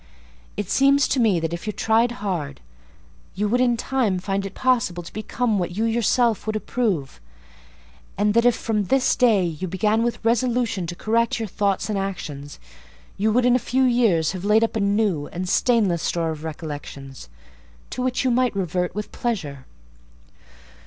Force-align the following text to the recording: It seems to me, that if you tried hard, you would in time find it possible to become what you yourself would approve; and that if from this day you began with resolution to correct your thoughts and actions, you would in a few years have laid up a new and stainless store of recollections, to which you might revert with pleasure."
It 0.57 0.67
seems 0.67 1.07
to 1.09 1.19
me, 1.19 1.39
that 1.39 1.53
if 1.53 1.67
you 1.67 1.71
tried 1.73 2.13
hard, 2.23 2.59
you 3.35 3.47
would 3.47 3.61
in 3.61 3.77
time 3.77 4.17
find 4.17 4.47
it 4.47 4.55
possible 4.55 5.03
to 5.03 5.13
become 5.13 5.59
what 5.59 5.77
you 5.77 5.83
yourself 5.85 6.47
would 6.47 6.55
approve; 6.55 7.21
and 8.17 8.33
that 8.33 8.43
if 8.43 8.55
from 8.55 8.85
this 8.85 9.15
day 9.15 9.45
you 9.45 9.67
began 9.67 10.01
with 10.01 10.17
resolution 10.25 10.87
to 10.87 10.95
correct 10.95 11.37
your 11.37 11.47
thoughts 11.47 11.87
and 11.87 11.99
actions, 11.99 12.59
you 13.15 13.31
would 13.31 13.45
in 13.45 13.55
a 13.55 13.59
few 13.59 13.83
years 13.83 14.31
have 14.31 14.43
laid 14.43 14.63
up 14.63 14.75
a 14.75 14.79
new 14.79 15.27
and 15.27 15.47
stainless 15.47 16.01
store 16.01 16.31
of 16.31 16.43
recollections, 16.43 17.29
to 17.91 18.01
which 18.01 18.23
you 18.23 18.31
might 18.31 18.55
revert 18.55 18.95
with 18.95 19.11
pleasure." 19.11 19.67